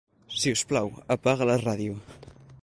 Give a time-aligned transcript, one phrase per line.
[0.37, 2.01] Si us plau, apaga la ràdio.